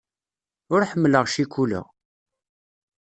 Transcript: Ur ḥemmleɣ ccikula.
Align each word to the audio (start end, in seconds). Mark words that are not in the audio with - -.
Ur 0.73 0.81
ḥemmleɣ 0.89 1.23
ccikula. 1.29 1.81